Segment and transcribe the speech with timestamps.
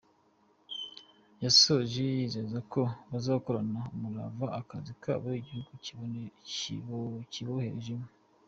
[1.43, 5.73] Yasoje yizeza ko bazakorana umurava akazi kabo igihugu
[7.33, 8.07] kiboherejemo.